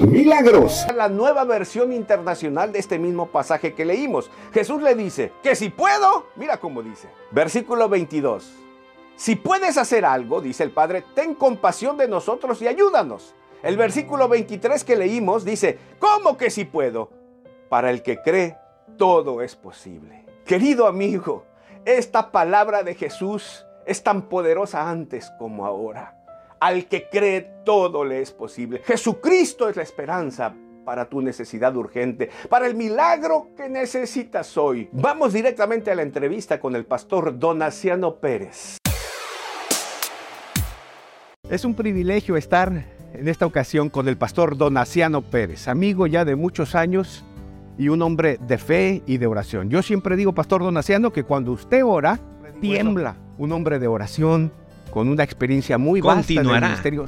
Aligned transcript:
Milagros. 0.00 0.86
La 0.96 1.10
nueva 1.10 1.44
versión 1.44 1.92
internacional 1.92 2.72
de 2.72 2.78
este 2.78 2.98
mismo 2.98 3.26
pasaje 3.26 3.74
que 3.74 3.84
leímos. 3.84 4.30
Jesús 4.52 4.80
le 4.82 4.94
dice, 4.94 5.32
que 5.42 5.54
si 5.54 5.68
puedo, 5.68 6.26
mira 6.36 6.56
cómo 6.56 6.82
dice. 6.82 7.08
Versículo 7.30 7.88
22. 7.88 8.50
Si 9.16 9.36
puedes 9.36 9.76
hacer 9.76 10.06
algo, 10.06 10.40
dice 10.40 10.62
el 10.62 10.70
Padre, 10.70 11.04
ten 11.14 11.34
compasión 11.34 11.98
de 11.98 12.08
nosotros 12.08 12.62
y 12.62 12.68
ayúdanos. 12.68 13.34
El 13.62 13.76
versículo 13.76 14.26
23 14.26 14.82
que 14.84 14.96
leímos 14.96 15.44
dice, 15.44 15.78
¿cómo 15.98 16.38
que 16.38 16.48
si 16.48 16.64
puedo? 16.64 17.10
Para 17.68 17.90
el 17.90 18.02
que 18.02 18.22
cree, 18.22 18.56
todo 18.96 19.42
es 19.42 19.54
posible. 19.54 20.24
Querido 20.46 20.86
amigo, 20.86 21.44
esta 21.84 22.32
palabra 22.32 22.82
de 22.82 22.94
Jesús 22.94 23.66
es 23.84 24.02
tan 24.02 24.30
poderosa 24.30 24.88
antes 24.88 25.30
como 25.38 25.66
ahora. 25.66 26.19
Al 26.60 26.88
que 26.88 27.08
cree 27.08 27.40
todo 27.64 28.04
le 28.04 28.20
es 28.20 28.32
posible. 28.32 28.82
Jesucristo 28.84 29.70
es 29.70 29.76
la 29.76 29.82
esperanza 29.82 30.54
para 30.84 31.08
tu 31.08 31.22
necesidad 31.22 31.74
urgente, 31.74 32.28
para 32.50 32.66
el 32.66 32.74
milagro 32.74 33.48
que 33.56 33.70
necesitas 33.70 34.58
hoy. 34.58 34.90
Vamos 34.92 35.32
directamente 35.32 35.90
a 35.90 35.94
la 35.94 36.02
entrevista 36.02 36.60
con 36.60 36.76
el 36.76 36.84
pastor 36.84 37.38
Donaciano 37.38 38.16
Pérez. 38.16 38.76
Es 41.48 41.64
un 41.64 41.74
privilegio 41.74 42.36
estar 42.36 42.84
en 43.14 43.26
esta 43.26 43.46
ocasión 43.46 43.88
con 43.88 44.06
el 44.06 44.18
pastor 44.18 44.58
Donaciano 44.58 45.22
Pérez, 45.22 45.66
amigo 45.66 46.06
ya 46.06 46.26
de 46.26 46.36
muchos 46.36 46.74
años 46.74 47.24
y 47.78 47.88
un 47.88 48.02
hombre 48.02 48.36
de 48.38 48.58
fe 48.58 49.02
y 49.06 49.16
de 49.16 49.26
oración. 49.26 49.70
Yo 49.70 49.82
siempre 49.82 50.14
digo, 50.14 50.34
pastor 50.34 50.62
Donaciano, 50.62 51.10
que 51.10 51.24
cuando 51.24 51.52
usted 51.52 51.82
ora, 51.82 52.20
tiembla. 52.60 53.16
Un 53.38 53.52
hombre 53.52 53.78
de 53.78 53.86
oración, 53.86 54.52
con 54.90 55.08
una 55.08 55.24
experiencia 55.24 55.78
muy 55.78 56.00
vasta 56.00 56.32
en 56.32 56.38
el 56.38 56.60
ministerio. 56.60 57.06